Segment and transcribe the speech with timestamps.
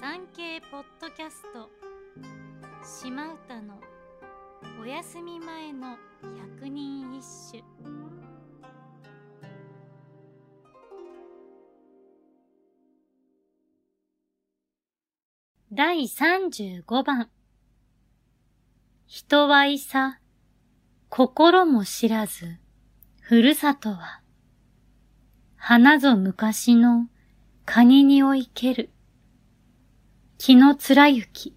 [0.00, 1.68] 産経ポッドキャスト。
[2.82, 3.78] 島唄の
[4.80, 5.98] お休み前の
[6.56, 7.22] 百人一
[7.52, 7.62] 首。
[15.70, 17.28] 第35番。
[19.06, 20.18] 人はいさ
[21.10, 22.56] 心も知らず。
[23.20, 24.22] ふるさとは。
[25.56, 27.06] 花ぞ昔の
[27.66, 28.88] カニにおいける。
[30.42, 31.54] 気の貫雪。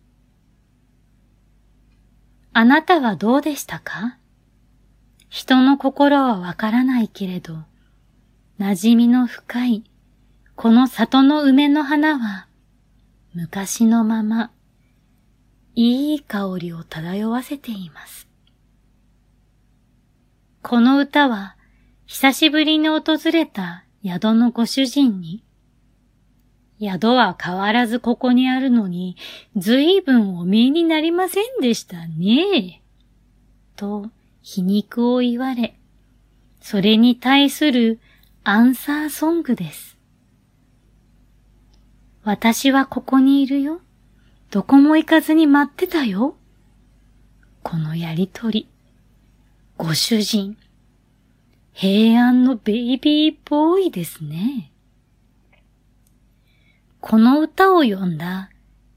[2.51, 4.17] あなたはどうでしたか？
[5.29, 7.63] 人の心はわからないけれど、
[8.59, 9.83] 馴染みの深い、
[10.55, 12.47] この里の梅の花は、
[13.33, 14.51] 昔のまま、
[15.75, 18.27] いい香りを漂わせています。
[20.61, 21.55] この歌は、
[22.05, 25.41] 久しぶりに訪れた宿のご主人に、
[26.83, 29.15] 宿は変わらずここにあるのに、
[29.55, 32.81] ずいぶんお見えになりませんでしたね。
[33.75, 34.09] と、
[34.41, 35.75] 皮肉を言われ、
[36.61, 37.99] それに対する
[38.43, 39.97] アンサーソングです。
[42.23, 43.81] 私はここにいるよ。
[44.51, 46.35] どこも行かずに待ってたよ。
[47.63, 48.67] このやりとり。
[49.77, 50.57] ご主人。
[51.73, 54.72] 平安のベイビーボーイですね。
[57.13, 58.49] この歌を読んだ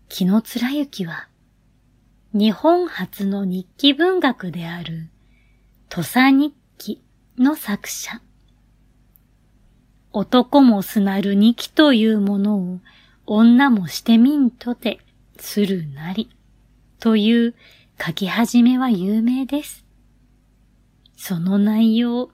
[0.09, 1.29] 木野貫之は、
[2.33, 5.11] 日本初の日記文学である
[5.91, 7.05] 土佐日記
[7.37, 8.23] の作者。
[10.15, 12.81] 男もすなる日記というものを
[13.27, 14.99] 女もしてみんとて
[15.39, 16.31] するなり
[16.99, 17.55] という
[18.03, 19.85] 書き始めは有名です。
[21.19, 22.31] その内容、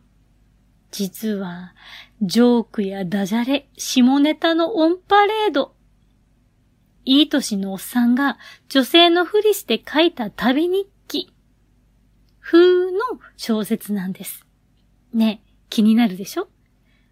[0.92, 1.74] 実は、
[2.20, 5.74] ジョークやダジャレ、下ネタのオンパレード。
[7.06, 11.34] いい年のおっさんが女性のふりして書いた旅日記。
[12.40, 12.98] 風の
[13.38, 14.46] 小説なんです。
[15.14, 16.48] ね気になるでしょ？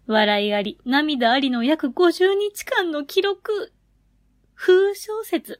[0.05, 3.73] 笑いあり、涙ありの約50日間の記録。
[4.53, 5.59] 風小説。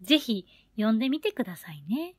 [0.00, 0.46] ぜひ
[0.76, 2.14] 読んでみてくださいね。